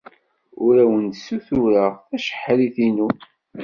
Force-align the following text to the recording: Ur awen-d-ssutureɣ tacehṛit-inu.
Ur 0.65 0.75
awen-d-ssutureɣ 0.83 1.93
tacehṛit-inu. 2.09 3.07